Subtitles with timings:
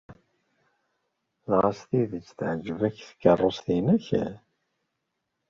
[1.47, 4.07] Dɣa s tidet teɛjeb-ak tkeṛṛust-nnek?